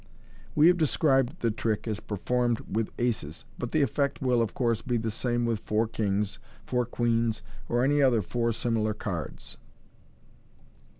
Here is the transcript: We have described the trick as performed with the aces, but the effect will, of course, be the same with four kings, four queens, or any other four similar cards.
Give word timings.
We 0.55 0.65
have 0.65 0.77
described 0.79 1.41
the 1.41 1.51
trick 1.51 1.87
as 1.87 1.99
performed 1.99 2.61
with 2.61 2.87
the 2.97 3.03
aces, 3.03 3.45
but 3.59 3.71
the 3.71 3.83
effect 3.83 4.19
will, 4.19 4.41
of 4.41 4.55
course, 4.55 4.81
be 4.81 4.97
the 4.97 5.11
same 5.11 5.45
with 5.45 5.59
four 5.59 5.87
kings, 5.87 6.39
four 6.65 6.87
queens, 6.87 7.43
or 7.69 7.83
any 7.83 8.01
other 8.01 8.23
four 8.23 8.51
similar 8.51 8.95
cards. 8.95 9.59